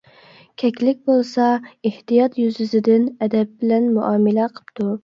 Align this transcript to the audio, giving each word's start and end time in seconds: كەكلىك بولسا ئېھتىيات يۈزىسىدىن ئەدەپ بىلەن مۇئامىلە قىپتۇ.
كەكلىك 0.61 1.03
بولسا 1.09 1.51
ئېھتىيات 1.91 2.41
يۈزىسىدىن 2.45 3.09
ئەدەپ 3.15 3.57
بىلەن 3.63 3.91
مۇئامىلە 4.01 4.53
قىپتۇ. 4.59 4.95